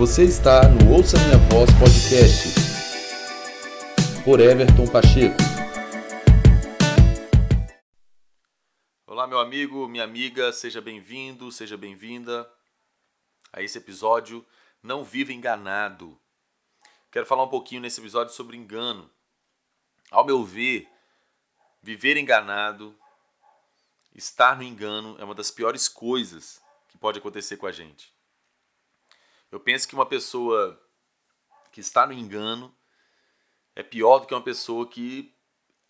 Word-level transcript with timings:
Você 0.00 0.24
está 0.24 0.66
no 0.66 0.94
Ouça 0.94 1.18
Minha 1.18 1.36
Voz 1.50 1.68
Podcast 1.78 2.54
por 4.24 4.40
Everton 4.40 4.86
Pacheco. 4.90 5.36
Olá, 9.06 9.26
meu 9.26 9.38
amigo, 9.38 9.86
minha 9.86 10.02
amiga, 10.02 10.54
seja 10.54 10.80
bem-vindo, 10.80 11.52
seja 11.52 11.76
bem-vinda 11.76 12.50
a 13.52 13.60
esse 13.60 13.76
episódio 13.76 14.42
Não 14.82 15.04
Viva 15.04 15.34
Enganado. 15.34 16.18
Quero 17.10 17.26
falar 17.26 17.44
um 17.44 17.50
pouquinho 17.50 17.82
nesse 17.82 18.00
episódio 18.00 18.32
sobre 18.32 18.56
engano. 18.56 19.10
Ao 20.10 20.24
meu 20.24 20.42
ver, 20.42 20.88
viver 21.82 22.16
enganado, 22.16 22.98
estar 24.14 24.56
no 24.56 24.62
engano 24.62 25.14
é 25.18 25.24
uma 25.24 25.34
das 25.34 25.50
piores 25.50 25.90
coisas 25.90 26.58
que 26.88 26.96
pode 26.96 27.18
acontecer 27.18 27.58
com 27.58 27.66
a 27.66 27.70
gente. 27.70 28.18
Eu 29.50 29.58
penso 29.58 29.88
que 29.88 29.94
uma 29.94 30.06
pessoa 30.06 30.80
que 31.72 31.80
está 31.80 32.06
no 32.06 32.12
engano 32.12 32.74
é 33.74 33.82
pior 33.82 34.20
do 34.20 34.26
que 34.26 34.34
uma 34.34 34.42
pessoa 34.42 34.86
que 34.86 35.34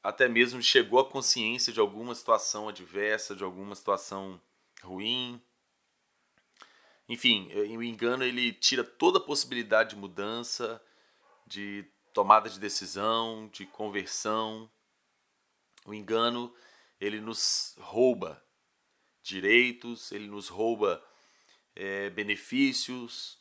até 0.03 0.29
mesmo 0.29 0.63
chegou 0.63 0.99
à 0.99 1.05
consciência 1.05 1.73
de 1.73 1.81
alguma 1.81 2.15
situação 2.15 2.69
adversa, 2.69 3.37
de 3.37 3.45
alguma 3.45 3.75
situação 3.75 4.41
ruim. 4.83 5.41
Enfim, 7.09 7.51
o 7.77 7.83
engano 7.83 8.25
ele 8.25 8.53
tira 8.53 8.83
toda 8.83 9.19
a 9.19 9.23
possibilidade 9.23 9.91
de 9.91 9.97
mudança, 9.97 10.83
de 11.47 11.85
tomada 12.15 12.49
de 12.49 12.59
decisão, 12.59 13.51
de 13.53 13.67
conversão. 13.67 14.71
O 15.85 15.93
engano 15.93 16.55
ele 17.01 17.21
nos 17.21 17.75
rouba 17.79 18.43
direitos, 19.23 20.13
ele 20.13 20.29
nos 20.29 20.49
rouba 20.49 21.05
é, 21.75 22.09
benefícios, 22.11 23.40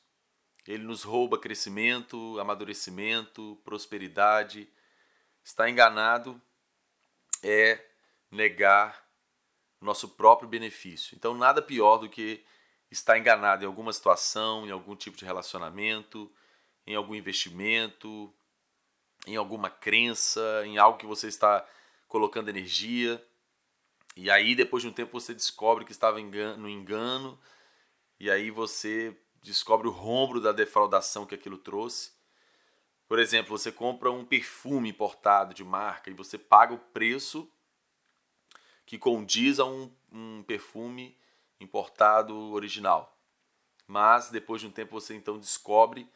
ele 0.67 0.83
nos 0.83 1.03
rouba 1.03 1.39
crescimento, 1.39 2.39
amadurecimento, 2.39 3.59
prosperidade. 3.63 4.67
Estar 5.43 5.69
enganado 5.69 6.39
é 7.43 7.83
negar 8.29 9.07
nosso 9.81 10.09
próprio 10.09 10.49
benefício. 10.49 11.15
Então, 11.15 11.33
nada 11.33 11.61
pior 11.61 11.97
do 11.97 12.09
que 12.09 12.43
estar 12.91 13.17
enganado 13.17 13.63
em 13.63 13.67
alguma 13.67 13.93
situação, 13.93 14.65
em 14.65 14.71
algum 14.71 14.95
tipo 14.95 15.17
de 15.17 15.25
relacionamento, 15.25 16.31
em 16.85 16.95
algum 16.95 17.15
investimento, 17.15 18.33
em 19.25 19.35
alguma 19.35 19.69
crença, 19.69 20.63
em 20.65 20.77
algo 20.77 20.97
que 20.97 21.05
você 21.05 21.27
está 21.27 21.65
colocando 22.07 22.49
energia. 22.49 23.23
E 24.15 24.29
aí, 24.29 24.55
depois 24.55 24.83
de 24.83 24.89
um 24.89 24.93
tempo, 24.93 25.19
você 25.19 25.33
descobre 25.33 25.85
que 25.85 25.91
estava 25.91 26.19
no 26.19 26.69
engano, 26.69 27.39
e 28.19 28.29
aí 28.29 28.51
você 28.51 29.15
descobre 29.41 29.87
o 29.87 29.91
rombo 29.91 30.39
da 30.39 30.51
defraudação 30.51 31.25
que 31.25 31.35
aquilo 31.35 31.57
trouxe. 31.57 32.11
Por 33.07 33.19
exemplo, 33.19 33.57
você 33.57 33.71
compra 33.71 34.11
um 34.11 34.23
perfume 34.23 34.89
importado 34.89 35.53
de 35.53 35.63
marca 35.63 36.09
e 36.09 36.13
você 36.13 36.37
paga 36.37 36.73
o 36.73 36.77
preço 36.79 37.49
que 38.85 38.97
condiz 38.97 39.59
a 39.59 39.65
um, 39.65 39.91
um 40.11 40.43
perfume 40.43 41.17
importado 41.59 42.35
original. 42.51 43.17
Mas 43.87 44.29
depois 44.29 44.61
de 44.61 44.67
um 44.67 44.71
tempo 44.71 44.99
você 44.99 45.15
então 45.15 45.39
descobre 45.39 46.07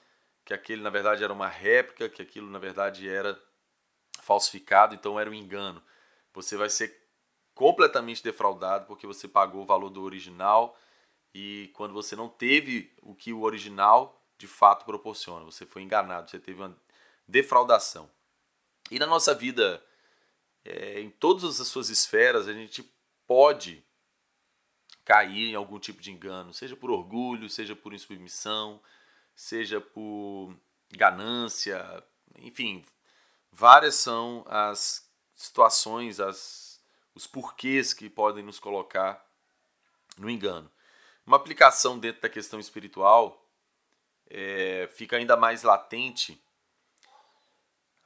que 0.45 0.53
aquele 0.53 0.81
na 0.81 0.89
verdade 0.89 1.23
era 1.23 1.33
uma 1.33 1.47
réplica, 1.47 2.09
que 2.09 2.21
aquilo 2.21 2.49
na 2.49 2.59
verdade 2.59 3.09
era 3.09 3.41
falsificado, 4.21 4.93
então 4.93 5.19
era 5.19 5.29
um 5.29 5.33
engano. 5.33 5.81
Você 6.33 6.55
vai 6.55 6.69
ser 6.69 7.03
completamente 7.53 8.23
defraudado 8.23 8.85
porque 8.85 9.07
você 9.07 9.27
pagou 9.27 9.63
o 9.63 9.65
valor 9.65 9.89
do 9.89 10.03
original 10.03 10.77
e 11.33 11.71
quando 11.73 11.93
você 11.93 12.15
não 12.15 12.29
teve 12.29 12.91
o 13.01 13.15
que 13.15 13.33
o 13.33 13.41
original 13.41 14.21
de 14.37 14.47
fato 14.47 14.85
proporciona, 14.85 15.45
você 15.45 15.65
foi 15.65 15.81
enganado, 15.81 16.29
você 16.29 16.39
teve 16.39 16.61
uma 16.61 16.77
defraudação. 17.27 18.09
E 18.91 18.99
na 18.99 19.07
nossa 19.07 19.33
vida, 19.33 19.83
é, 20.63 20.99
em 20.99 21.09
todas 21.09 21.59
as 21.59 21.67
suas 21.67 21.89
esferas, 21.89 22.47
a 22.47 22.53
gente 22.53 22.83
pode 23.25 23.83
cair 25.03 25.51
em 25.51 25.55
algum 25.55 25.79
tipo 25.79 26.01
de 26.01 26.11
engano, 26.11 26.53
seja 26.53 26.75
por 26.75 26.91
orgulho, 26.91 27.49
seja 27.49 27.75
por 27.75 27.93
insubmissão, 27.93 28.81
seja 29.35 29.81
por 29.81 30.55
ganância, 30.91 32.03
enfim, 32.37 32.85
várias 33.51 33.95
são 33.95 34.45
as 34.47 35.09
situações, 35.35 36.19
as, 36.19 36.81
os 37.15 37.27
porquês 37.27 37.93
que 37.93 38.09
podem 38.09 38.43
nos 38.43 38.59
colocar 38.59 39.25
no 40.17 40.29
engano. 40.29 40.71
Uma 41.25 41.37
aplicação 41.37 41.97
dentro 41.97 42.21
da 42.21 42.29
questão 42.29 42.59
espiritual 42.59 43.47
é, 44.27 44.89
fica 44.93 45.15
ainda 45.17 45.37
mais 45.37 45.63
latente 45.63 46.41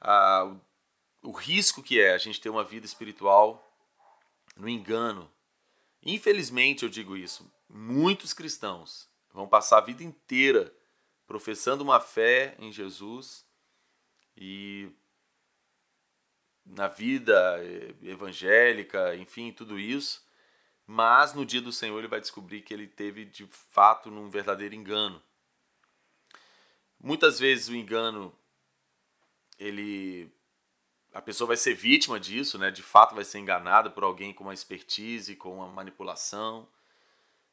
a, 0.00 0.44
o, 1.22 1.30
o 1.30 1.32
risco 1.32 1.82
que 1.82 2.00
é 2.00 2.12
a 2.12 2.18
gente 2.18 2.40
ter 2.40 2.48
uma 2.48 2.64
vida 2.64 2.86
espiritual 2.86 3.64
no 4.56 4.68
engano. 4.68 5.30
Infelizmente, 6.02 6.84
eu 6.84 6.88
digo 6.88 7.16
isso, 7.16 7.50
muitos 7.68 8.32
cristãos 8.32 9.08
vão 9.32 9.48
passar 9.48 9.78
a 9.78 9.82
vida 9.82 10.02
inteira 10.02 10.72
professando 11.26 11.84
uma 11.84 12.00
fé 12.00 12.56
em 12.58 12.72
Jesus 12.72 13.44
e 14.36 14.90
na 16.64 16.86
vida 16.86 17.60
evangélica, 18.02 19.16
enfim, 19.16 19.52
tudo 19.52 19.78
isso, 19.78 20.26
mas 20.90 21.34
no 21.34 21.44
dia 21.44 21.60
do 21.60 21.70
Senhor 21.70 21.98
ele 21.98 22.08
vai 22.08 22.18
descobrir 22.18 22.62
que 22.62 22.72
ele 22.72 22.86
teve 22.86 23.26
de 23.26 23.46
fato 23.46 24.10
num 24.10 24.30
verdadeiro 24.30 24.74
engano. 24.74 25.22
Muitas 26.98 27.38
vezes 27.38 27.68
o 27.68 27.76
engano 27.76 28.34
ele 29.58 30.32
a 31.12 31.20
pessoa 31.20 31.48
vai 31.48 31.58
ser 31.58 31.74
vítima 31.74 32.18
disso, 32.18 32.56
né? 32.56 32.70
De 32.70 32.82
fato 32.82 33.14
vai 33.14 33.22
ser 33.22 33.38
enganada 33.38 33.90
por 33.90 34.02
alguém 34.02 34.32
com 34.32 34.44
uma 34.44 34.54
expertise, 34.54 35.36
com 35.36 35.56
uma 35.56 35.68
manipulação, 35.68 36.66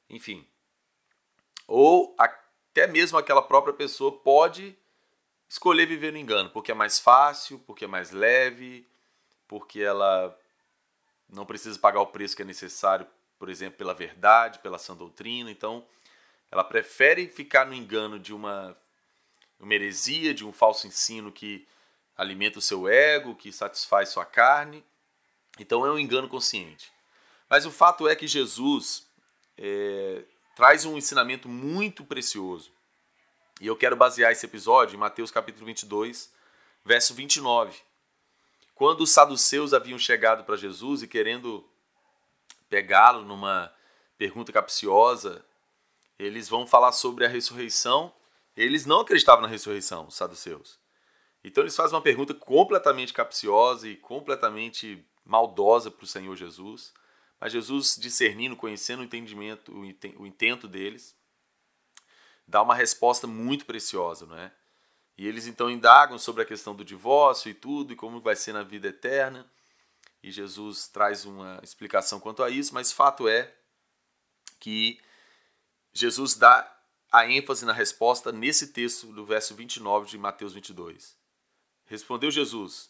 enfim. 0.10 0.48
Ou 1.68 2.16
até 2.18 2.88
mesmo 2.88 3.18
aquela 3.18 3.42
própria 3.42 3.74
pessoa 3.74 4.14
pode 4.14 4.78
escolher 5.50 5.86
viver 5.86 6.14
no 6.14 6.20
engano, 6.20 6.50
porque 6.52 6.72
é 6.72 6.76
mais 6.76 7.00
fácil, 7.00 7.60
porque 7.60 7.84
é 7.84 7.88
mais 7.88 8.12
leve, 8.12 8.88
porque 9.46 9.82
ela 9.82 10.40
não 11.28 11.46
precisa 11.46 11.78
pagar 11.78 12.00
o 12.00 12.08
preço 12.08 12.34
que 12.34 12.42
é 12.42 12.46
necessário 12.46 13.06
por 13.38 13.50
exemplo, 13.50 13.78
pela 13.78 13.94
verdade, 13.94 14.60
pela 14.60 14.78
sã 14.78 14.96
doutrina. 14.96 15.52
Então, 15.52 15.86
ela 16.52 16.64
prefere 16.64 17.28
ficar 17.28 17.66
no 17.66 17.74
engano 17.74 18.20
de 18.20 18.34
uma, 18.34 18.76
uma 19.60 19.74
heresia, 19.74 20.34
de 20.34 20.46
um 20.46 20.54
falso 20.54 20.88
ensino 20.88 21.32
que 21.32 21.68
alimenta 22.18 22.60
o 22.60 22.62
seu 22.62 22.88
ego, 22.88 23.36
que 23.36 23.52
satisfaz 23.52 24.10
sua 24.10 24.26
carne. 24.26 24.84
Então, 25.60 25.86
é 25.86 25.92
um 25.92 26.00
engano 26.00 26.28
consciente. 26.28 26.92
Mas 27.50 27.66
o 27.66 27.72
fato 27.72 28.08
é 28.08 28.16
que 28.16 28.28
Jesus 28.28 29.08
é, 29.58 30.24
traz 30.56 30.86
um 30.86 30.98
ensinamento 30.98 31.48
muito 31.48 32.04
precioso. 32.04 32.72
E 33.62 33.68
eu 33.68 33.76
quero 33.76 33.96
basear 33.96 34.32
esse 34.32 34.46
episódio 34.46 34.96
em 34.96 35.00
Mateus 35.00 35.32
capítulo 35.32 35.66
22, 35.66 36.30
verso 36.84 37.14
29. 37.14 37.78
Quando 38.74 39.02
os 39.02 39.12
saduceus 39.12 39.74
haviam 39.74 39.98
chegado 39.98 40.44
para 40.44 40.58
Jesus 40.58 41.02
e 41.02 41.08
querendo 41.08 41.66
pegá-lo 42.70 43.24
numa 43.24 43.74
pergunta 44.18 44.52
capciosa, 44.52 45.46
eles 46.18 46.48
vão 46.48 46.66
falar 46.66 46.92
sobre 46.92 47.26
a 47.26 47.30
ressurreição. 47.30 48.14
Eles 48.56 48.86
não 48.86 49.02
acreditavam 49.02 49.42
na 49.42 49.48
ressurreição, 49.48 50.08
os 50.08 50.16
saduceus. 50.16 50.80
Então 51.44 51.64
eles 51.64 51.76
fazem 51.76 51.96
uma 51.96 52.02
pergunta 52.02 52.34
completamente 52.34 53.14
capciosa 53.14 53.88
e 53.88 53.96
completamente 53.96 55.06
maldosa 55.24 55.92
para 55.92 56.04
o 56.04 56.08
Senhor 56.08 56.36
Jesus. 56.36 56.94
Mas 57.40 57.52
Jesus, 57.52 57.98
discernindo, 58.00 58.56
conhecendo 58.56 59.02
o 59.02 59.04
entendimento, 59.04 59.72
o 60.18 60.26
intento 60.26 60.68
deles, 60.68 61.16
dá 62.48 62.62
uma 62.62 62.74
resposta 62.74 63.28
muito 63.28 63.66
preciosa, 63.66 64.26
não 64.26 64.38
é? 64.38 64.52
E 65.18 65.28
eles 65.28 65.48
então 65.48 65.70
indagam 65.70 66.18
sobre 66.18 66.42
a 66.44 66.46
questão 66.46 66.76
do 66.76 66.84
divórcio 66.84 67.50
e 67.50 67.54
tudo, 67.54 67.94
e 67.94 67.96
como 67.96 68.20
vai 68.20 68.36
ser 68.36 68.54
na 68.54 68.64
vida 68.64 68.88
eterna 68.88 69.46
e 70.26 70.32
Jesus 70.32 70.88
traz 70.88 71.24
uma 71.24 71.60
explicação 71.62 72.20
quanto 72.20 72.42
a 72.42 72.50
isso, 72.50 72.74
mas 72.74 72.92
fato 72.92 73.28
é 73.28 73.56
que 74.60 75.00
Jesus 75.94 76.34
dá 76.34 76.76
a 77.12 77.30
ênfase 77.30 77.64
na 77.64 77.72
resposta 77.72 78.32
nesse 78.32 78.74
texto 78.74 79.14
do 79.14 79.24
verso 79.24 79.54
29 79.54 80.10
de 80.10 80.18
Mateus 80.18 80.52
22. 80.52 81.16
Respondeu 81.86 82.32
Jesus: 82.32 82.90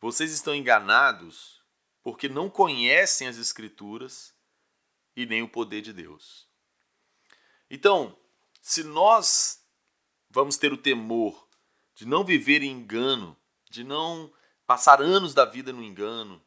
Vocês 0.00 0.30
estão 0.30 0.54
enganados 0.54 1.60
porque 2.04 2.28
não 2.28 2.48
conhecem 2.48 3.26
as 3.26 3.36
Escrituras 3.36 4.32
e 5.16 5.26
nem 5.26 5.42
o 5.42 5.48
poder 5.48 5.80
de 5.80 5.92
Deus. 5.92 6.46
Então, 7.68 8.16
se 8.62 8.84
nós 8.84 9.60
vamos 10.30 10.56
ter 10.56 10.72
o 10.72 10.78
temor 10.78 11.48
de 11.96 12.06
não 12.06 12.24
viver 12.24 12.62
em 12.62 12.70
engano, 12.70 13.36
de 13.68 13.82
não 13.82 14.32
passar 14.66 15.02
anos 15.02 15.34
da 15.34 15.44
vida 15.44 15.72
no 15.72 15.82
engano, 15.82 16.43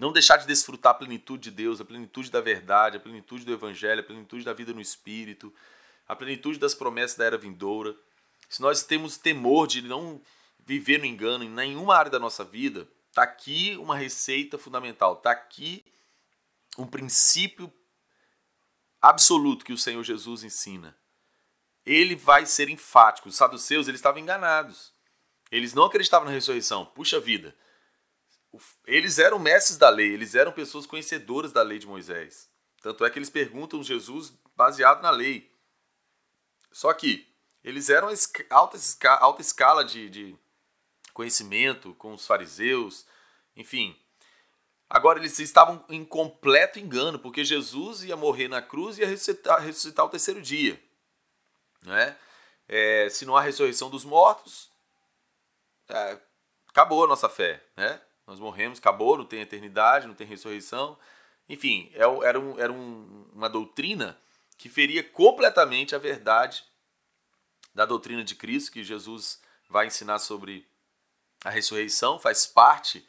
não 0.00 0.12
deixar 0.12 0.38
de 0.38 0.46
desfrutar 0.46 0.92
a 0.92 0.94
plenitude 0.94 1.50
de 1.50 1.50
Deus, 1.50 1.78
a 1.78 1.84
plenitude 1.84 2.30
da 2.30 2.40
verdade, 2.40 2.96
a 2.96 3.00
plenitude 3.00 3.44
do 3.44 3.52
Evangelho, 3.52 4.00
a 4.00 4.02
plenitude 4.02 4.42
da 4.42 4.54
vida 4.54 4.72
no 4.72 4.80
Espírito, 4.80 5.54
a 6.08 6.16
plenitude 6.16 6.58
das 6.58 6.74
promessas 6.74 7.18
da 7.18 7.26
era 7.26 7.36
vindoura, 7.36 7.94
se 8.48 8.62
nós 8.62 8.82
temos 8.82 9.18
temor 9.18 9.66
de 9.66 9.82
não 9.82 10.18
viver 10.64 10.98
no 10.98 11.04
engano 11.04 11.44
em 11.44 11.50
nenhuma 11.50 11.94
área 11.94 12.10
da 12.10 12.18
nossa 12.18 12.42
vida, 12.42 12.88
está 13.10 13.22
aqui 13.22 13.76
uma 13.76 13.94
receita 13.94 14.56
fundamental, 14.56 15.12
está 15.12 15.32
aqui 15.32 15.84
um 16.78 16.86
princípio 16.86 17.70
absoluto 19.02 19.66
que 19.66 19.72
o 19.72 19.78
Senhor 19.78 20.02
Jesus 20.02 20.42
ensina. 20.42 20.96
Ele 21.84 22.16
vai 22.16 22.46
ser 22.46 22.70
enfático. 22.70 23.28
Os 23.28 23.36
saduceus 23.36 23.86
eles 23.86 23.98
estavam 23.98 24.20
enganados. 24.20 24.94
Eles 25.50 25.74
não 25.74 25.84
acreditavam 25.84 26.26
na 26.26 26.32
ressurreição. 26.32 26.86
Puxa 26.86 27.20
vida. 27.20 27.54
Eles 28.86 29.18
eram 29.18 29.38
mestres 29.38 29.78
da 29.78 29.88
lei, 29.88 30.12
eles 30.12 30.34
eram 30.34 30.52
pessoas 30.52 30.86
conhecedoras 30.86 31.52
da 31.52 31.62
lei 31.62 31.78
de 31.78 31.86
Moisés. 31.86 32.50
Tanto 32.82 33.04
é 33.04 33.10
que 33.10 33.18
eles 33.18 33.30
perguntam 33.30 33.82
Jesus 33.82 34.32
baseado 34.56 35.02
na 35.02 35.10
lei. 35.10 35.50
Só 36.72 36.92
que 36.92 37.28
eles 37.62 37.88
eram 37.90 38.08
alta, 38.48 38.78
alta 39.20 39.42
escala 39.42 39.84
de, 39.84 40.08
de 40.08 40.36
conhecimento 41.12 41.94
com 41.94 42.14
os 42.14 42.26
fariseus, 42.26 43.06
enfim. 43.54 43.96
Agora 44.88 45.18
eles 45.18 45.38
estavam 45.38 45.84
em 45.88 46.04
completo 46.04 46.78
engano, 46.78 47.18
porque 47.18 47.44
Jesus 47.44 48.02
ia 48.02 48.16
morrer 48.16 48.48
na 48.48 48.60
cruz 48.60 48.98
e 48.98 49.02
ia 49.02 49.06
ressuscitar, 49.06 49.60
ressuscitar 49.60 50.04
o 50.04 50.08
terceiro 50.08 50.42
dia. 50.42 50.82
Né? 51.82 52.16
É, 52.66 53.08
se 53.08 53.24
não 53.24 53.36
há 53.36 53.40
ressurreição 53.40 53.88
dos 53.88 54.04
mortos, 54.04 54.70
é, 55.88 56.18
acabou 56.68 57.04
a 57.04 57.06
nossa 57.06 57.28
fé. 57.28 57.62
Né? 57.76 58.00
Nós 58.30 58.38
morremos, 58.38 58.78
acabou, 58.78 59.18
não 59.18 59.24
tem 59.24 59.40
eternidade, 59.40 60.06
não 60.06 60.14
tem 60.14 60.24
ressurreição. 60.24 60.96
Enfim, 61.48 61.90
é 61.94 62.02
era, 62.24 62.38
um, 62.38 62.60
era 62.60 62.72
um, 62.72 63.26
uma 63.32 63.48
doutrina 63.48 64.16
que 64.56 64.68
feria 64.68 65.02
completamente 65.02 65.96
a 65.96 65.98
verdade 65.98 66.64
da 67.74 67.84
doutrina 67.84 68.22
de 68.22 68.36
Cristo, 68.36 68.70
que 68.70 68.84
Jesus 68.84 69.40
vai 69.68 69.88
ensinar 69.88 70.20
sobre 70.20 70.64
a 71.44 71.50
ressurreição, 71.50 72.20
faz 72.20 72.46
parte 72.46 73.04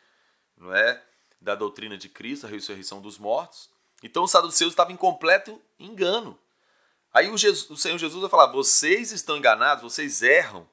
não 0.58 0.74
é, 0.74 1.00
da 1.40 1.54
doutrina 1.54 1.96
de 1.96 2.10
Cristo, 2.10 2.48
a 2.48 2.50
ressurreição 2.50 3.00
dos 3.00 3.20
mortos. 3.20 3.70
Então 4.02 4.24
os 4.24 4.32
saduceus 4.32 4.72
estavam 4.72 4.92
em 4.92 4.98
completo 4.98 5.62
engano. 5.80 6.36
Aí 7.14 7.30
o, 7.30 7.38
Jesus, 7.38 7.70
o 7.70 7.78
Senhor 7.78 8.00
Jesus 8.00 8.22
vai 8.22 8.30
falar: 8.30 8.48
vocês 8.48 9.12
estão 9.12 9.38
enganados, 9.38 9.84
vocês 9.84 10.24
erram. 10.24 10.68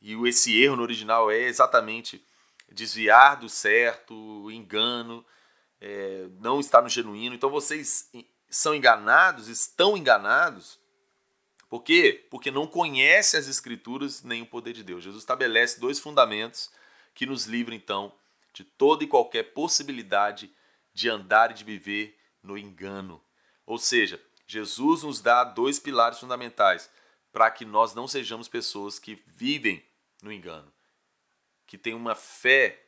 E 0.00 0.14
esse 0.26 0.58
erro 0.58 0.76
no 0.76 0.82
original 0.82 1.30
é 1.30 1.40
exatamente 1.40 2.24
desviar 2.70 3.36
do 3.36 3.48
certo, 3.48 4.50
engano, 4.50 5.24
é, 5.80 6.28
não 6.40 6.60
estar 6.60 6.82
no 6.82 6.88
genuíno. 6.88 7.34
Então 7.34 7.50
vocês 7.50 8.10
são 8.48 8.74
enganados, 8.74 9.48
estão 9.48 9.96
enganados, 9.96 10.80
por 11.70 11.84
quê? 11.84 12.26
Porque 12.28 12.50
não 12.50 12.66
conhece 12.66 13.36
as 13.36 13.46
Escrituras 13.46 14.24
nem 14.24 14.42
o 14.42 14.46
poder 14.46 14.72
de 14.72 14.82
Deus. 14.82 15.04
Jesus 15.04 15.22
estabelece 15.22 15.78
dois 15.78 16.00
fundamentos 16.00 16.68
que 17.14 17.24
nos 17.24 17.46
livram, 17.46 17.76
então, 17.76 18.12
de 18.52 18.64
toda 18.64 19.04
e 19.04 19.06
qualquer 19.06 19.54
possibilidade 19.54 20.52
de 20.92 21.08
andar 21.08 21.52
e 21.52 21.54
de 21.54 21.62
viver 21.62 22.18
no 22.42 22.58
engano. 22.58 23.22
Ou 23.64 23.78
seja, 23.78 24.20
Jesus 24.48 25.04
nos 25.04 25.20
dá 25.20 25.44
dois 25.44 25.78
pilares 25.78 26.18
fundamentais 26.18 26.90
para 27.32 27.48
que 27.52 27.64
nós 27.64 27.94
não 27.94 28.08
sejamos 28.08 28.48
pessoas 28.48 28.98
que 28.98 29.22
vivem 29.28 29.80
no 30.20 30.32
engano, 30.32 30.72
que 31.70 31.78
têm 31.78 31.94
uma 31.94 32.14
fé 32.14 32.84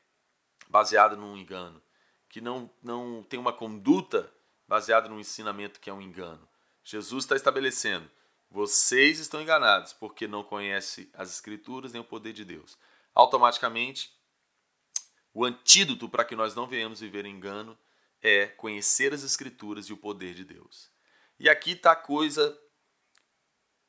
baseada 0.69 1.17
no 1.17 1.39
engano, 1.39 1.81
que 2.29 2.43
não, 2.43 2.69
não 2.83 3.23
tem 3.23 3.41
uma 3.41 3.55
conduta 3.55 4.31
baseada 4.69 5.09
no 5.09 5.19
ensinamento 5.19 5.81
que 5.81 5.89
é 5.89 5.93
um 5.95 6.03
engano. 6.03 6.47
Jesus 6.85 7.25
está 7.25 7.35
estabelecendo 7.35 8.11
vocês 8.53 9.19
estão 9.19 9.41
enganados 9.41 9.95
porque 9.95 10.29
não 10.29 10.45
conhecem 10.45 11.09
as 11.15 11.31
Escrituras 11.31 11.93
nem 11.93 12.03
o 12.03 12.05
poder 12.05 12.35
de 12.35 12.45
Deus. 12.45 12.77
Automaticamente, 13.15 14.15
o 15.33 15.45
antídoto 15.45 16.07
para 16.07 16.25
que 16.25 16.37
nós 16.37 16.55
não 16.55 16.67
venhamos 16.67 17.01
viver 17.01 17.25
engano 17.25 17.79
é 18.21 18.47
conhecer 18.47 19.15
as 19.15 19.23
Escrituras 19.23 19.87
e 19.87 19.93
o 19.95 19.97
poder 19.97 20.35
de 20.35 20.45
Deus. 20.45 20.91
E 21.41 21.49
aqui 21.49 21.73
está 21.73 21.93
a 21.93 21.97
coisa 21.97 22.57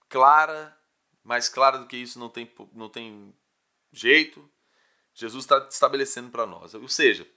clara, 0.07 0.75
mais 1.21 1.49
clara 1.49 1.77
do 1.77 1.85
que 1.85 1.97
isso 1.97 2.17
não 2.17 2.29
tem, 2.29 2.49
não 2.71 2.87
tem 2.87 3.35
jeito. 3.91 4.49
Jesus 5.13 5.45
está 5.45 5.67
estabelecendo 5.69 6.29
para 6.29 6.45
nós. 6.45 6.73
Ou 6.73 6.87
seja, 6.87 7.27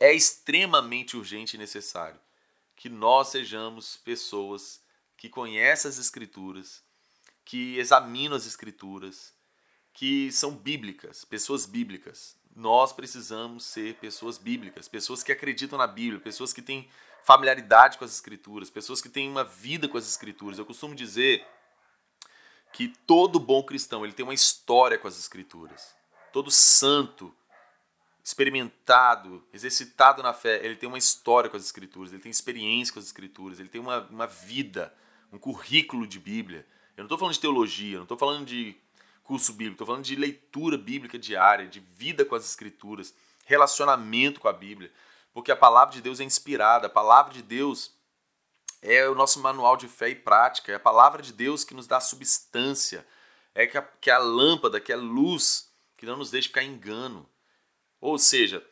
é 0.00 0.12
extremamente 0.12 1.16
urgente 1.16 1.56
e 1.56 1.58
necessário 1.58 2.20
que 2.76 2.88
nós 2.88 3.28
sejamos 3.28 3.96
pessoas 3.96 4.80
que 5.16 5.28
conhece 5.28 5.88
as 5.88 5.98
Escrituras, 5.98 6.82
que 7.44 7.76
examinam 7.76 8.36
as 8.36 8.46
Escrituras, 8.46 9.34
que 9.92 10.30
são 10.30 10.52
bíblicas, 10.52 11.24
pessoas 11.24 11.66
bíblicas. 11.66 12.36
Nós 12.54 12.92
precisamos 12.92 13.64
ser 13.64 13.96
pessoas 13.96 14.38
bíblicas, 14.38 14.86
pessoas 14.86 15.24
que 15.24 15.32
acreditam 15.32 15.76
na 15.76 15.88
Bíblia, 15.88 16.20
pessoas 16.20 16.52
que 16.52 16.62
têm 16.62 16.88
familiaridade 17.24 17.98
com 17.98 18.04
as 18.04 18.12
Escrituras, 18.12 18.70
pessoas 18.70 19.00
que 19.00 19.08
têm 19.08 19.28
uma 19.28 19.42
vida 19.42 19.88
com 19.88 19.98
as 19.98 20.08
Escrituras. 20.08 20.58
Eu 20.58 20.64
costumo 20.64 20.94
dizer 20.94 21.44
que 22.72 22.88
todo 23.06 23.40
bom 23.40 23.62
cristão 23.64 24.04
ele 24.04 24.14
tem 24.14 24.24
uma 24.24 24.34
história 24.34 24.96
com 24.96 25.08
as 25.08 25.18
Escrituras. 25.18 25.97
Todo 26.38 26.52
santo, 26.52 27.34
experimentado, 28.22 29.44
exercitado 29.52 30.22
na 30.22 30.32
fé, 30.32 30.64
ele 30.64 30.76
tem 30.76 30.88
uma 30.88 30.96
história 30.96 31.50
com 31.50 31.56
as 31.56 31.64
Escrituras, 31.64 32.12
ele 32.12 32.22
tem 32.22 32.30
experiência 32.30 32.94
com 32.94 33.00
as 33.00 33.06
Escrituras, 33.06 33.58
ele 33.58 33.68
tem 33.68 33.80
uma, 33.80 34.02
uma 34.02 34.28
vida 34.28 34.94
um 35.32 35.36
currículo 35.36 36.06
de 36.06 36.20
Bíblia. 36.20 36.64
Eu 36.96 36.98
não 36.98 37.06
estou 37.06 37.18
falando 37.18 37.34
de 37.34 37.40
teologia, 37.40 37.96
não 37.96 38.04
estou 38.04 38.16
falando 38.16 38.46
de 38.46 38.76
curso 39.24 39.52
bíblico, 39.52 39.74
estou 39.74 39.86
falando 39.88 40.04
de 40.04 40.14
leitura 40.14 40.78
bíblica 40.78 41.18
diária, 41.18 41.66
de 41.66 41.80
vida 41.80 42.24
com 42.24 42.36
as 42.36 42.44
Escrituras, 42.44 43.12
relacionamento 43.44 44.38
com 44.38 44.46
a 44.46 44.52
Bíblia. 44.52 44.92
Porque 45.34 45.50
a 45.50 45.56
palavra 45.56 45.92
de 45.92 46.00
Deus 46.00 46.20
é 46.20 46.22
inspirada, 46.22 46.86
a 46.86 46.90
palavra 46.90 47.32
de 47.32 47.42
Deus 47.42 47.92
é 48.80 49.08
o 49.08 49.14
nosso 49.16 49.40
manual 49.40 49.76
de 49.76 49.88
fé 49.88 50.10
e 50.10 50.14
prática, 50.14 50.70
é 50.70 50.76
a 50.76 50.78
palavra 50.78 51.20
de 51.20 51.32
Deus 51.32 51.64
que 51.64 51.74
nos 51.74 51.88
dá 51.88 51.98
substância, 51.98 53.04
é 53.56 53.66
que 53.66 53.76
a, 53.76 53.82
que 53.82 54.08
a 54.08 54.18
lâmpada, 54.18 54.78
que 54.78 54.92
a 54.92 54.96
luz, 54.96 55.67
que 55.98 56.06
não 56.06 56.16
nos 56.16 56.30
deixa 56.30 56.48
ficar 56.48 56.62
em 56.62 56.72
engano. 56.72 57.28
Ou 58.00 58.18
seja, 58.18 58.66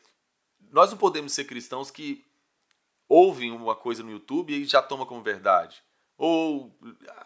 nós 0.70 0.90
não 0.90 0.96
podemos 0.96 1.34
ser 1.34 1.44
cristãos 1.44 1.90
que 1.90 2.25
ouvem 3.06 3.52
uma 3.52 3.76
coisa 3.76 4.02
no 4.02 4.11
YouTube 4.11 4.55
e 4.55 4.64
já 4.64 4.81
toma 4.81 5.05
como 5.05 5.23
verdade 5.23 5.84
ou 6.17 6.75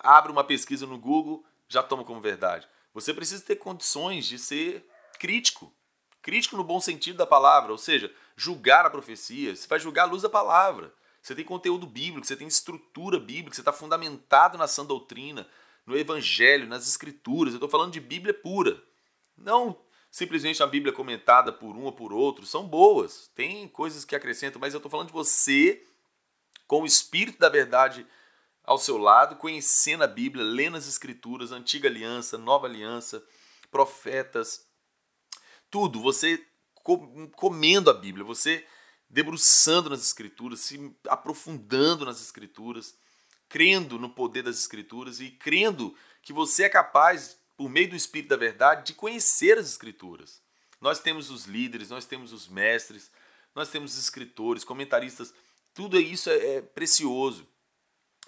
abre 0.01 0.33
uma 0.33 0.45
pesquisa 0.45 0.87
no 0.87 0.99
Google, 0.99 1.45
já 1.69 1.83
toma 1.83 2.05
como 2.05 2.21
verdade. 2.21 2.69
Você 2.93 3.15
precisa 3.15 3.45
ter 3.45 3.57
condições 3.57 4.27
de 4.27 4.39
ser 4.39 4.85
crítico. 5.19 5.73
Crítico 6.21 6.57
no 6.57 6.65
bom 6.65 6.81
sentido 6.81 7.17
da 7.17 7.27
palavra, 7.27 7.73
ou 7.73 7.79
seja, 7.79 8.13
julgar 8.37 8.85
a 8.85 8.91
profecia. 8.91 9.55
Você 9.55 9.67
vai 9.67 9.79
julgar 9.79 10.03
a 10.03 10.11
luz 10.11 10.23
da 10.23 10.29
palavra. 10.29 10.93
Você 11.23 11.35
tem 11.35 11.45
conteúdo 11.45 11.87
bíblico, 11.87 12.27
você 12.27 12.37
tem 12.37 12.49
estrutura 12.49 13.19
bíblica, 13.19 13.55
você 13.55 13.61
está 13.61 13.73
fundamentado 13.73 14.59
na 14.59 14.67
sã 14.67 14.85
doutrina, 14.85 15.47
no 15.87 15.97
evangelho, 15.97 16.67
nas 16.67 16.89
escrituras. 16.89 17.53
Eu 17.53 17.59
estou 17.59 17.69
falando 17.69 17.93
de 17.93 18.01
Bíblia 18.01 18.35
pura. 18.35 18.83
Não 19.37 19.79
simplesmente 20.11 20.63
a 20.63 20.67
Bíblia 20.67 20.93
comentada 20.93 21.53
por 21.53 21.77
um 21.77 21.85
ou 21.85 21.93
por 21.93 22.13
outro. 22.13 22.45
São 22.45 22.67
boas, 22.67 23.31
tem 23.35 23.69
coisas 23.69 24.05
que 24.05 24.17
acrescentam, 24.17 24.61
mas 24.61 24.75
eu 24.75 24.79
estou 24.79 24.91
falando 24.91 25.09
de 25.09 25.13
você 25.13 25.85
com 26.67 26.83
o 26.83 26.87
espírito 26.87 27.39
da 27.39 27.49
verdade 27.49 28.07
ao 28.63 28.79
seu 28.79 28.99
lado, 28.99 29.37
conhecendo 29.37 30.05
a 30.05 30.07
Bíblia, 30.07 30.45
lendo 30.45 30.77
as 30.77 30.87
Escrituras, 30.87 31.51
Antiga 31.51 31.89
Aliança, 31.89 32.39
Nova 32.39 32.67
Aliança, 32.67 33.25
profetas, 33.71 34.67
tudo. 35.71 36.01
Você 36.01 36.45
comendo 37.35 37.91
a 37.91 37.95
Bíblia, 37.95 38.25
você 38.25 38.65
debruçando 39.09 39.91
nas 39.91 40.03
Escrituras, 40.03 40.61
se 40.61 40.95
aprofundando 41.09 42.05
nas 42.05 42.21
Escrituras, 42.21 42.95
crendo 43.49 43.99
no 43.99 44.11
poder 44.11 44.43
das 44.43 44.59
Escrituras 44.59 45.21
e 45.21 45.31
crendo 45.31 45.97
que 46.23 46.33
você 46.33 46.65
é 46.65 46.69
capaz, 46.69 47.40
por 47.61 47.69
meio 47.69 47.91
do 47.91 47.95
Espírito 47.95 48.31
da 48.31 48.39
Verdade, 48.39 48.87
de 48.87 48.95
conhecer 48.95 49.59
as 49.59 49.69
Escrituras. 49.69 50.41
Nós 50.81 50.99
temos 50.99 51.29
os 51.29 51.45
líderes, 51.45 51.91
nós 51.91 52.07
temos 52.07 52.33
os 52.33 52.49
mestres, 52.49 53.11
nós 53.55 53.69
temos 53.69 53.99
escritores, 53.99 54.65
comentaristas, 54.65 55.35
tudo 55.75 56.01
isso 56.01 56.31
é, 56.31 56.55
é 56.55 56.63
precioso. 56.63 57.47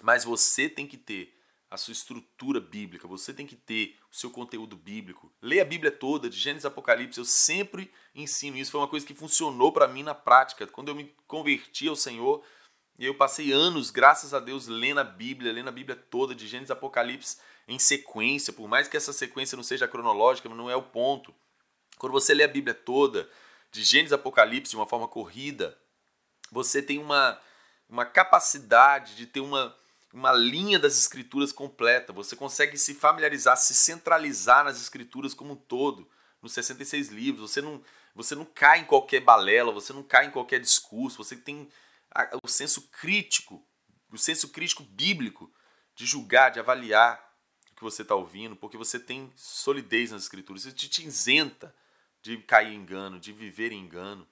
Mas 0.03 0.23
você 0.23 0.69
tem 0.69 0.85
que 0.85 0.97
ter 0.97 1.35
a 1.67 1.77
sua 1.77 1.93
estrutura 1.93 2.61
bíblica, 2.61 3.07
você 3.07 3.33
tem 3.33 3.47
que 3.47 3.55
ter 3.55 3.97
o 4.11 4.15
seu 4.15 4.29
conteúdo 4.29 4.75
bíblico. 4.75 5.33
Leia 5.41 5.63
a 5.63 5.65
Bíblia 5.65 5.91
toda, 5.91 6.29
de 6.29 6.37
Gênesis 6.37 6.65
a 6.65 6.67
Apocalipse, 6.67 7.17
eu 7.17 7.25
sempre 7.25 7.91
ensino 8.13 8.55
isso. 8.55 8.69
Foi 8.69 8.81
uma 8.81 8.87
coisa 8.87 9.03
que 9.03 9.15
funcionou 9.15 9.71
para 9.71 9.87
mim 9.87 10.03
na 10.03 10.13
prática. 10.13 10.67
Quando 10.67 10.89
eu 10.89 10.95
me 10.95 11.11
converti 11.25 11.87
ao 11.87 11.95
Senhor, 11.95 12.45
eu 12.99 13.15
passei 13.15 13.51
anos, 13.51 13.89
graças 13.89 14.31
a 14.31 14.39
Deus, 14.39 14.67
lendo 14.67 14.99
a 14.99 15.03
Bíblia, 15.03 15.51
lendo 15.51 15.69
a 15.69 15.71
Bíblia 15.71 15.95
toda, 15.95 16.35
de 16.35 16.47
Gênesis 16.47 16.69
a 16.69 16.75
Apocalipse, 16.75 17.37
em 17.67 17.79
sequência, 17.79 18.53
por 18.53 18.67
mais 18.67 18.87
que 18.87 18.97
essa 18.97 19.13
sequência 19.13 19.55
não 19.55 19.63
seja 19.63 19.87
cronológica, 19.87 20.49
não 20.49 20.69
é 20.69 20.75
o 20.75 20.83
ponto. 20.83 21.33
Quando 21.97 22.11
você 22.11 22.33
lê 22.33 22.43
a 22.43 22.47
Bíblia 22.47 22.73
toda, 22.73 23.29
de 23.71 23.83
Gênesis 23.83 24.11
a 24.13 24.15
Apocalipse, 24.15 24.71
de 24.71 24.75
uma 24.75 24.87
forma 24.87 25.07
corrida, 25.07 25.77
você 26.51 26.81
tem 26.81 26.99
uma, 26.99 27.39
uma 27.89 28.05
capacidade 28.05 29.15
de 29.15 29.25
ter 29.25 29.39
uma 29.39 29.75
uma 30.13 30.31
linha 30.31 30.77
das 30.77 30.95
escrituras 30.95 31.51
completa, 31.51 32.13
você 32.13 32.35
consegue 32.35 32.77
se 32.77 32.93
familiarizar, 32.93 33.57
se 33.57 33.73
centralizar 33.73 34.63
nas 34.63 34.79
escrituras 34.79 35.33
como 35.33 35.53
um 35.53 35.55
todo, 35.55 36.07
nos 36.39 36.53
66 36.53 37.07
livros. 37.07 37.49
Você 37.49 37.61
não, 37.61 37.83
você 38.13 38.35
não 38.35 38.45
cai 38.45 38.81
em 38.81 38.85
qualquer 38.85 39.21
balela, 39.21 39.71
você 39.71 39.91
não 39.91 40.03
cai 40.03 40.27
em 40.27 40.31
qualquer 40.31 40.59
discurso, 40.59 41.17
você 41.17 41.35
tem 41.35 41.67
o 42.43 42.47
senso 42.47 42.83
crítico, 42.91 43.65
o 44.11 44.17
senso 44.17 44.49
crítico 44.49 44.83
bíblico 44.83 45.51
de 45.95 46.05
julgar, 46.05 46.51
de 46.51 46.59
avaliar 46.59 47.32
que 47.83 47.91
você 47.91 48.01
está 48.01 48.15
ouvindo, 48.15 48.55
porque 48.55 48.77
você 48.77 48.97
tem 48.97 49.31
solidez 49.35 50.11
nas 50.11 50.23
escrituras. 50.23 50.65
Isso 50.65 50.75
te, 50.75 50.87
te 50.87 51.05
isenta 51.05 51.75
de 52.21 52.37
cair 52.37 52.73
em 52.73 52.77
engano, 52.77 53.19
de 53.19 53.33
viver 53.33 53.73
em 53.73 53.79
engano, 53.79 54.25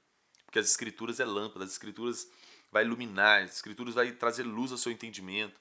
porque 0.46 0.60
as 0.60 0.70
escrituras 0.70 1.20
é 1.20 1.26
lâmpada, 1.26 1.66
as 1.66 1.72
escrituras 1.72 2.30
vai 2.72 2.86
iluminar, 2.86 3.44
as 3.44 3.56
escrituras 3.56 3.94
vai 3.94 4.12
trazer 4.14 4.44
luz 4.44 4.72
ao 4.72 4.78
seu 4.78 4.92
entendimento. 4.92 5.60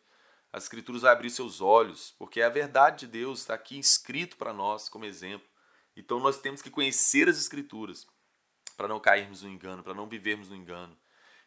As 0.53 0.65
escrituras 0.65 1.03
vai 1.03 1.13
abrir 1.13 1.31
seus 1.31 1.61
olhos, 1.61 2.15
porque 2.19 2.41
a 2.43 2.49
verdade 2.49 3.01
de 3.01 3.13
Deus 3.13 3.41
está 3.41 3.55
aqui 3.55 3.79
escrito 3.79 4.37
para 4.37 4.53
nós 4.53 4.89
como 4.89 5.05
exemplo. 5.05 5.47
Então 5.97 6.19
nós 6.21 6.41
temos 6.41 6.63
que 6.63 6.71
conhecer 6.71 7.29
as 7.29 7.39
escrituras 7.39 8.07
para 8.77 8.89
não 8.89 8.99
cairmos 8.99 9.43
no 9.43 9.49
engano, 9.49 9.83
para 9.83 9.95
não 9.95 10.09
vivermos 10.09 10.49
no 10.49 10.57
engano. 10.57 10.97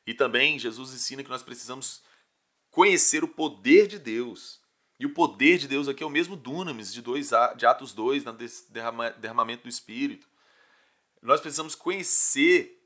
E 0.05 0.13
também 0.13 0.59
Jesus 0.59 0.93
ensina 0.93 1.23
que 1.23 1.29
nós 1.29 1.43
precisamos 1.43 2.03
conhecer 2.69 3.23
o 3.23 3.27
poder 3.27 3.87
de 3.87 3.99
Deus. 3.99 4.62
E 5.03 5.05
o 5.05 5.09
poder 5.09 5.57
de 5.57 5.67
Deus 5.67 5.89
aqui 5.89 6.01
é 6.01 6.05
o 6.05 6.09
mesmo 6.09 6.33
dunamis 6.33 6.93
de, 6.93 7.01
dois, 7.01 7.31
de 7.57 7.65
Atos 7.65 7.93
2, 7.93 8.23
no 8.23 8.37
derramamento 9.19 9.63
do 9.63 9.69
Espírito. 9.69 10.25
Nós 11.21 11.41
precisamos 11.41 11.75
conhecer 11.75 12.81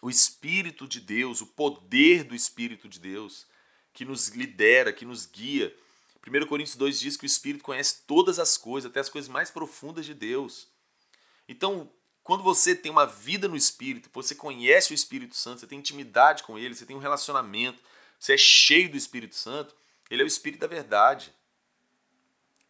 o 0.00 0.08
Espírito 0.08 0.88
de 0.88 0.98
Deus, 0.98 1.42
o 1.42 1.46
poder 1.46 2.24
do 2.24 2.34
Espírito 2.34 2.88
de 2.88 2.98
Deus 2.98 3.46
que 3.92 4.02
nos 4.02 4.28
lidera, 4.28 4.94
que 4.94 5.04
nos 5.04 5.26
guia. 5.26 5.76
1 6.26 6.46
Coríntios 6.46 6.74
2 6.74 6.98
diz 6.98 7.16
que 7.18 7.24
o 7.24 7.26
Espírito 7.26 7.62
conhece 7.62 8.00
todas 8.06 8.38
as 8.38 8.56
coisas, 8.56 8.90
até 8.90 9.00
as 9.00 9.10
coisas 9.10 9.28
mais 9.28 9.50
profundas 9.50 10.06
de 10.06 10.14
Deus. 10.14 10.68
Então, 11.46 11.92
quando 12.22 12.42
você 12.42 12.74
tem 12.74 12.90
uma 12.90 13.04
vida 13.04 13.46
no 13.46 13.56
Espírito, 13.56 14.08
você 14.10 14.34
conhece 14.34 14.90
o 14.90 14.94
Espírito 14.94 15.36
Santo, 15.36 15.60
você 15.60 15.66
tem 15.66 15.80
intimidade 15.80 16.44
com 16.44 16.58
ele, 16.58 16.74
você 16.74 16.86
tem 16.86 16.96
um 16.96 16.98
relacionamento, 16.98 17.82
você 18.18 18.32
é 18.32 18.38
cheio 18.38 18.90
do 18.90 18.96
Espírito 18.96 19.34
Santo, 19.34 19.76
ele 20.08 20.22
é 20.22 20.24
o 20.24 20.26
Espírito 20.26 20.60
da 20.60 20.66
verdade. 20.66 21.30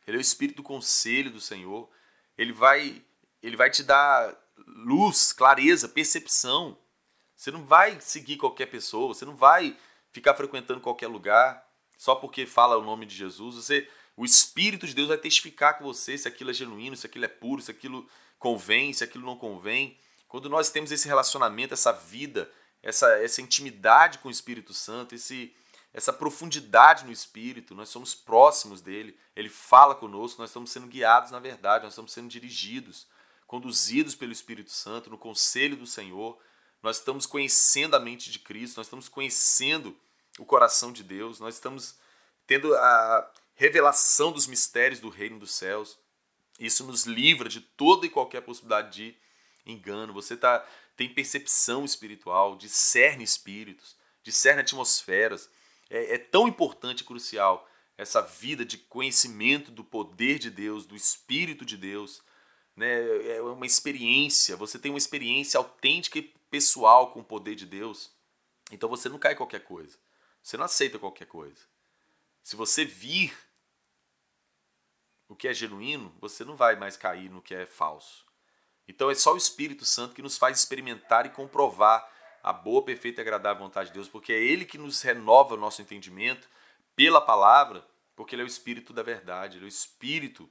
Ele 0.06 0.16
é 0.16 0.18
o 0.18 0.21
Espírito 0.21 0.56
do 0.56 0.62
conselho 0.62 1.30
do 1.30 1.40
Senhor. 1.40 1.88
Ele 2.37 2.52
vai, 2.52 3.02
ele 3.42 3.56
vai 3.56 3.71
te 3.71 3.82
dar 3.82 4.37
luz, 4.66 5.32
clareza, 5.32 5.88
percepção. 5.88 6.78
Você 7.37 7.50
não 7.50 7.64
vai 7.64 8.00
seguir 8.00 8.37
qualquer 8.37 8.66
pessoa, 8.66 9.14
você 9.14 9.25
não 9.25 9.37
vai 9.37 9.76
ficar 10.11 10.35
frequentando 10.35 10.80
qualquer 10.80 11.09
lugar 11.09 11.66
só 12.02 12.16
porque 12.16 12.47
fala 12.47 12.76
o 12.76 12.82
nome 12.82 13.06
de 13.06 13.14
Jesus. 13.14 13.54
Você, 13.54 13.88
o 14.16 14.25
Espírito 14.25 14.88
de 14.88 14.94
Deus 14.94 15.06
vai 15.06 15.16
testificar 15.18 15.78
com 15.78 15.85
você 15.85 16.18
se 16.18 16.26
aquilo 16.26 16.50
é 16.50 16.52
genuíno, 16.52 16.97
se 16.97 17.06
aquilo 17.06 17.25
é 17.25 17.28
puro, 17.28 17.62
se 17.62 17.71
aquilo 17.71 18.09
convém, 18.40 18.92
se 18.92 19.04
aquilo 19.04 19.25
não 19.25 19.37
convém. 19.37 19.97
Quando 20.26 20.49
nós 20.49 20.68
temos 20.71 20.90
esse 20.90 21.06
relacionamento, 21.06 21.75
essa 21.75 21.92
vida, 21.92 22.50
essa, 22.82 23.09
essa 23.18 23.40
intimidade 23.40 24.18
com 24.18 24.26
o 24.26 24.32
Espírito 24.32 24.75
Santo, 24.75 25.14
esse, 25.14 25.54
essa 25.92 26.12
profundidade 26.12 27.04
no 27.04 27.12
Espírito, 27.12 27.75
nós 27.75 27.88
somos 27.88 28.14
próximos 28.14 28.80
dele, 28.80 29.16
ele 29.37 29.49
fala 29.49 29.94
conosco, 29.94 30.40
nós 30.40 30.50
estamos 30.50 30.70
sendo 30.70 30.87
guiados 30.87 31.30
na 31.30 31.38
verdade, 31.38 31.84
nós 31.84 31.92
estamos 31.92 32.12
sendo 32.12 32.28
dirigidos, 32.28 33.06
conduzidos 33.46 34.14
pelo 34.14 34.32
Espírito 34.32 34.70
Santo, 34.70 35.11
no 35.11 35.18
conselho 35.18 35.76
do 35.76 35.87
Senhor 35.87 36.38
nós 36.82 36.96
estamos 36.96 37.26
conhecendo 37.26 37.94
a 37.94 38.00
mente 38.00 38.30
de 38.30 38.40
Cristo, 38.40 38.78
nós 38.78 38.87
estamos 38.87 39.08
conhecendo 39.08 39.96
o 40.38 40.44
coração 40.44 40.92
de 40.92 41.04
Deus, 41.04 41.38
nós 41.38 41.54
estamos 41.54 41.94
tendo 42.46 42.75
a 42.75 43.32
revelação 43.54 44.32
dos 44.32 44.49
mistérios 44.49 44.99
do 44.99 45.08
reino 45.08 45.38
dos 45.38 45.52
céus. 45.52 45.96
Isso 46.58 46.84
nos 46.84 47.04
livra 47.04 47.49
de 47.49 47.61
toda 47.61 48.04
e 48.04 48.11
qualquer 48.11 48.40
possibilidade 48.40 48.90
de 48.90 49.16
engano. 49.64 50.12
Você 50.12 50.37
tá, 50.37 50.66
tem 50.96 51.08
percepção 51.08 51.84
espiritual, 51.84 52.56
discerne 52.56 53.22
espíritos, 53.22 53.96
discerne 54.25 54.62
atmosferas. 54.62 55.49
É, 55.92 56.14
é 56.14 56.18
tão 56.18 56.49
importante 56.49 57.00
e 57.00 57.04
crucial 57.04 57.68
essa 57.99 58.22
vida 58.22 58.64
de 58.64 58.78
conhecimento 58.78 59.70
do 59.70 59.84
poder 59.84 60.38
de 60.38 60.50
Deus, 60.50 60.87
do 60.87 60.96
Espírito 60.96 61.66
de 61.66 61.76
Deus. 61.76 62.22
Né? 62.75 63.37
É 63.37 63.42
uma 63.42 63.66
experiência, 63.66 64.56
você 64.56 64.78
tem 64.78 64.90
uma 64.90 64.99
experiência 64.99 65.58
autêntica 65.58 66.18
e 66.18 66.22
pessoal 66.50 67.12
com 67.12 67.20
o 67.20 67.25
poder 67.25 67.54
de 67.54 67.66
Deus, 67.66 68.11
então 68.70 68.88
você 68.88 69.08
não 69.08 69.18
cai 69.18 69.34
em 69.34 69.37
qualquer 69.37 69.61
coisa. 69.61 69.99
Você 70.42 70.56
não 70.56 70.64
aceita 70.64 70.99
qualquer 70.99 71.26
coisa. 71.26 71.61
Se 72.42 72.56
você 72.56 72.84
vir 72.84 73.37
o 75.28 75.37
que 75.37 75.46
é 75.46 75.54
genuíno, 75.54 76.12
você 76.20 76.44
não 76.44 76.56
vai 76.56 76.75
mais 76.75 76.96
cair 76.96 77.30
no 77.30 77.42
que 77.42 77.54
é 77.54 77.66
falso. 77.66 78.26
Então 78.88 79.11
é 79.11 79.14
só 79.14 79.34
o 79.34 79.37
Espírito 79.37 79.84
Santo 79.84 80.14
que 80.14 80.22
nos 80.22 80.37
faz 80.37 80.58
experimentar 80.58 81.26
e 81.26 81.30
comprovar 81.30 82.11
a 82.42 82.52
boa, 82.52 82.84
perfeita 82.84 83.20
e 83.20 83.22
agradável 83.22 83.62
vontade 83.62 83.88
de 83.88 83.94
Deus, 83.94 84.08
porque 84.08 84.32
é 84.32 84.42
Ele 84.42 84.64
que 84.64 84.78
nos 84.78 85.00
renova 85.02 85.54
o 85.54 85.58
nosso 85.58 85.80
entendimento 85.80 86.49
pela 86.96 87.20
palavra, 87.20 87.87
porque 88.16 88.34
Ele 88.34 88.42
é 88.42 88.44
o 88.44 88.49
Espírito 88.49 88.92
da 88.92 89.02
verdade, 89.02 89.58
Ele 89.58 89.64
é 89.64 89.66
o 89.66 89.68
Espírito 89.68 90.49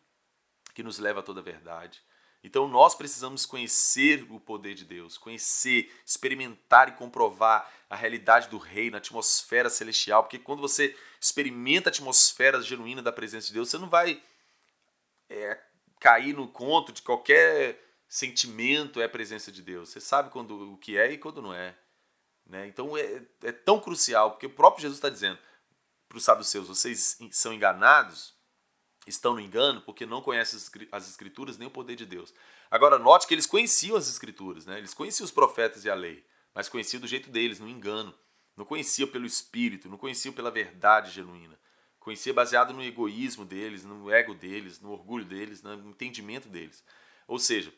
que 0.74 0.84
nos 0.84 1.00
leva 1.00 1.20
a 1.20 1.24
toda 1.24 1.42
a 1.42 1.44
verdade. 1.44 2.02
Então 2.44 2.68
nós 2.68 2.96
precisamos 2.96 3.46
conhecer 3.46 4.26
o 4.30 4.40
poder 4.40 4.74
de 4.74 4.84
Deus, 4.84 5.18
conhecer, 5.18 5.94
experimentar 6.04 6.90
e 6.90 6.94
comprovar 6.94 7.72
a 7.90 7.96
realidade 7.96 8.50
do 8.50 8.58
reino, 8.58 8.96
a 8.96 9.00
atmosfera 9.00 9.70
celestial, 9.70 10.24
porque 10.24 10.40
quando 10.40 10.62
você 10.62 10.96
experimenta 11.20 11.90
a 11.90 11.92
atmosfera 11.92 12.62
genuína 12.62 13.02
da 13.02 13.12
presença 13.12 13.48
de 13.48 13.54
Deus, 13.54 13.70
você 13.70 13.78
não 13.78 13.90
vai 13.90 14.24
é, 15.30 15.60
cair 16.00 16.34
no 16.34 16.48
conto 16.48 16.92
de 16.92 17.02
qualquer 17.04 17.80
sentimento 18.12 19.00
é 19.00 19.06
a 19.06 19.10
presença 19.10 19.50
de 19.50 19.62
Deus. 19.62 19.88
Você 19.88 20.02
sabe 20.02 20.30
quando 20.30 20.74
o 20.74 20.78
que 20.78 20.98
é 20.98 21.14
e 21.14 21.18
quando 21.18 21.42
não 21.42 21.54
é. 21.54 21.78
Né? 22.46 22.68
Então 22.68 22.98
é, 22.98 23.24
é 23.42 23.52
tão 23.54 23.80
crucial, 23.80 24.32
porque 24.32 24.48
o 24.48 24.54
próprio 24.54 24.82
Jesus 24.82 24.98
está 24.98 25.08
dizendo 25.08 25.40
para 26.10 26.18
os 26.18 26.24
saduceus: 26.26 26.68
vocês 26.68 27.18
são 27.32 27.54
enganados 27.54 28.36
estão 29.08 29.34
no 29.34 29.40
engano 29.40 29.82
porque 29.82 30.06
não 30.06 30.22
conhecem 30.22 30.60
as 30.92 31.10
escrituras 31.10 31.58
nem 31.58 31.68
o 31.68 31.72
poder 31.72 31.96
de 31.96 32.06
Deus. 32.06 32.34
Agora 32.70 33.00
note 33.00 33.26
que 33.26 33.34
eles 33.34 33.48
conheciam 33.48 33.98
as 33.98 34.08
escrituras, 34.08 34.66
né? 34.66 34.78
Eles 34.78 34.94
conheciam 34.94 35.26
os 35.26 35.32
profetas 35.32 35.86
e 35.86 35.90
a 35.90 35.96
lei, 35.96 36.24
mas 36.54 36.70
conheciam 36.70 37.02
do 37.02 37.08
jeito 37.08 37.30
deles, 37.30 37.60
no 37.60 37.68
engano. 37.68 38.14
Não 38.56 38.66
conheciam 38.66 39.08
pelo 39.08 39.26
espírito, 39.26 39.90
não 39.90 39.98
conheciam 39.98 40.34
pela 40.34 40.52
verdade 40.52 41.12
genuína. 41.12 41.58
Conhecia 42.00 42.34
baseado 42.34 42.74
no 42.74 42.84
egoísmo 42.84 43.46
deles, 43.46 43.84
no 43.84 44.12
ego 44.12 44.34
deles, 44.34 44.80
no 44.80 44.92
orgulho 44.92 45.26
deles, 45.26 45.62
no 45.62 45.90
entendimento 45.90 46.50
deles. 46.50 46.84
Ou 47.28 47.40
seja, 47.40 47.74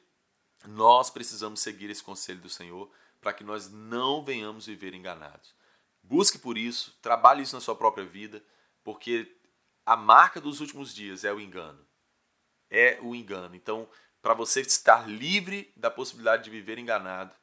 nós 0.67 1.09
precisamos 1.09 1.59
seguir 1.59 1.89
esse 1.89 2.03
conselho 2.03 2.39
do 2.39 2.49
Senhor 2.49 2.89
para 3.21 3.33
que 3.33 3.43
nós 3.43 3.69
não 3.71 4.23
venhamos 4.23 4.65
viver 4.65 4.93
enganados. 4.93 5.55
Busque 6.01 6.37
por 6.37 6.57
isso, 6.57 6.97
trabalhe 7.01 7.43
isso 7.43 7.55
na 7.55 7.61
sua 7.61 7.75
própria 7.75 8.05
vida, 8.05 8.43
porque 8.83 9.37
a 9.85 9.95
marca 9.95 10.41
dos 10.41 10.59
últimos 10.59 10.93
dias 10.93 11.23
é 11.23 11.31
o 11.31 11.39
engano. 11.39 11.85
É 12.69 12.99
o 13.01 13.15
engano. 13.15 13.55
Então, 13.55 13.87
para 14.21 14.33
você 14.33 14.61
estar 14.61 15.07
livre 15.07 15.71
da 15.75 15.89
possibilidade 15.89 16.43
de 16.43 16.49
viver 16.49 16.77
enganado, 16.77 17.33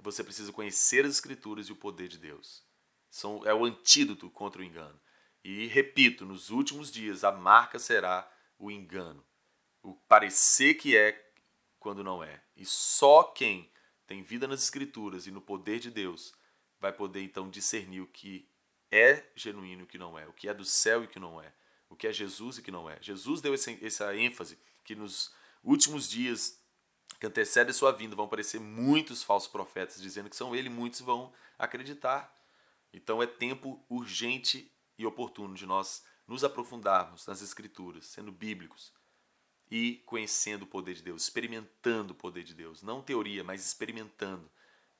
você 0.00 0.22
precisa 0.22 0.52
conhecer 0.52 1.04
as 1.04 1.12
Escrituras 1.12 1.68
e 1.68 1.72
o 1.72 1.76
poder 1.76 2.08
de 2.08 2.18
Deus. 2.18 2.64
São, 3.10 3.44
é 3.44 3.54
o 3.54 3.64
antídoto 3.64 4.30
contra 4.30 4.60
o 4.60 4.64
engano. 4.64 5.00
E 5.42 5.66
repito, 5.66 6.24
nos 6.24 6.50
últimos 6.50 6.90
dias 6.90 7.24
a 7.24 7.32
marca 7.32 7.78
será 7.78 8.30
o 8.58 8.70
engano. 8.70 9.24
O 9.82 9.94
parecer 9.94 10.74
que 10.74 10.96
é 10.96 11.25
quando 11.78 12.02
não 12.02 12.22
é. 12.22 12.42
E 12.56 12.64
só 12.64 13.22
quem 13.22 13.70
tem 14.06 14.22
vida 14.22 14.46
nas 14.46 14.62
Escrituras 14.62 15.26
e 15.26 15.30
no 15.30 15.40
poder 15.40 15.78
de 15.78 15.90
Deus 15.90 16.32
vai 16.80 16.92
poder 16.92 17.22
então 17.22 17.50
discernir 17.50 18.00
o 18.00 18.06
que 18.06 18.48
é 18.90 19.24
genuíno 19.34 19.82
e 19.82 19.84
o 19.84 19.86
que 19.86 19.98
não 19.98 20.18
é, 20.18 20.26
o 20.26 20.32
que 20.32 20.48
é 20.48 20.54
do 20.54 20.64
céu 20.64 21.02
e 21.02 21.06
o 21.06 21.08
que 21.08 21.18
não 21.18 21.40
é, 21.40 21.52
o 21.88 21.96
que 21.96 22.06
é 22.06 22.12
Jesus 22.12 22.56
e 22.56 22.60
o 22.60 22.62
que 22.62 22.70
não 22.70 22.88
é. 22.88 22.98
Jesus 23.00 23.40
deu 23.40 23.54
essa, 23.54 24.16
ênfase 24.16 24.58
que 24.84 24.94
nos 24.94 25.34
últimos 25.62 26.08
dias 26.08 26.60
que 27.18 27.26
antecedem 27.26 27.72
sua 27.72 27.92
vinda 27.92 28.14
vão 28.14 28.26
aparecer 28.26 28.60
muitos 28.60 29.22
falsos 29.22 29.50
profetas 29.50 30.00
dizendo 30.00 30.30
que 30.30 30.36
são 30.36 30.54
ele, 30.54 30.68
muitos 30.68 31.00
vão 31.00 31.32
acreditar. 31.58 32.32
Então 32.92 33.22
é 33.22 33.26
tempo 33.26 33.84
urgente 33.88 34.70
e 34.98 35.06
oportuno 35.06 35.54
de 35.54 35.66
nós 35.66 36.04
nos 36.26 36.44
aprofundarmos 36.44 37.26
nas 37.26 37.40
escrituras, 37.40 38.06
sendo 38.06 38.32
bíblicos 38.32 38.92
e 39.70 40.02
conhecendo 40.06 40.62
o 40.62 40.66
poder 40.66 40.94
de 40.94 41.02
Deus, 41.02 41.22
experimentando 41.22 42.12
o 42.12 42.16
poder 42.16 42.44
de 42.44 42.54
Deus, 42.54 42.82
não 42.82 43.02
teoria, 43.02 43.42
mas 43.42 43.64
experimentando 43.64 44.50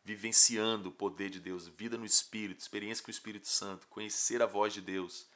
vivenciando 0.07 0.91
o 0.91 0.93
poder 0.93 1.29
de 1.31 1.41
Deus, 1.41 1.67
vida 1.67 1.99
no 1.99 2.05
Espírito, 2.05 2.61
experiência 2.61 3.03
com 3.03 3.09
o 3.09 3.11
Espírito 3.11 3.49
Santo, 3.49 3.89
conhecer 3.89 4.41
a 4.41 4.47
voz 4.47 4.73
de 4.73 4.81
Deus. 4.81 5.27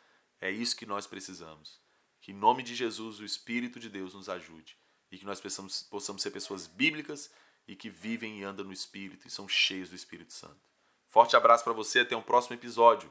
É 0.41 0.49
isso 0.49 0.77
que 0.77 0.87
nós 0.87 1.09
precisamos. 1.09 1.81
Que 2.21 2.31
em 2.31 2.37
nome 2.37 2.63
de 2.63 2.77
Jesus 2.77 3.19
o 3.19 3.25
Espírito 3.25 3.81
de 3.81 3.89
Deus 3.89 4.15
nos 4.15 4.29
ajude 4.29 4.79
e 5.11 5.19
que 5.19 5.27
nós 5.27 5.41
possamos, 5.41 5.83
possamos 5.83 6.23
ser 6.23 6.31
pessoas 6.31 6.69
bíblicas 6.69 7.33
e 7.67 7.75
que 7.75 7.91
vivem 7.91 8.39
e 8.39 8.45
andam 8.45 8.65
no 8.65 8.73
Espírito 8.73 9.27
e 9.27 9.31
são 9.31 9.49
cheios 9.49 9.89
do 9.89 9.97
Espírito 9.97 10.33
Santo. 10.33 10.61
Forte 11.09 11.35
abraço 11.35 11.65
para 11.65 11.73
você, 11.73 11.99
até 11.99 12.17
um 12.17 12.23
próximo 12.23 12.55
episódio. 12.55 13.11